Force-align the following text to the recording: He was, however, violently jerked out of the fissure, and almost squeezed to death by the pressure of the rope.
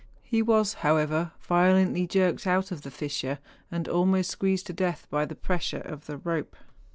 He 0.23 0.41
was, 0.41 0.73
however, 0.81 1.31
violently 1.41 2.07
jerked 2.07 2.47
out 2.47 2.71
of 2.71 2.81
the 2.81 2.89
fissure, 2.89 3.37
and 3.69 3.87
almost 3.87 4.31
squeezed 4.31 4.65
to 4.65 4.73
death 4.73 5.05
by 5.11 5.25
the 5.25 5.35
pressure 5.35 5.81
of 5.81 6.07
the 6.07 6.17
rope. 6.17 6.55